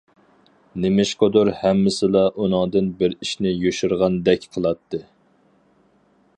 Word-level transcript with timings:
نېمىشقىدۇر 0.85 1.51
ھەممىسىلا 1.57 2.23
ئۇنىڭدىن 2.33 2.89
بىر 3.03 3.15
ئىشنى 3.27 3.55
يوشۇرغاندەك 3.67 4.51
قىلاتتى. 4.57 5.05